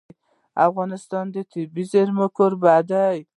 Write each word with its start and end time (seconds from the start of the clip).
افغانستان 0.67 1.25
د 1.35 1.37
طبیعي 1.51 1.83
زیرمې 1.91 2.27
کوربه 2.37 2.75
دی. 2.89 3.17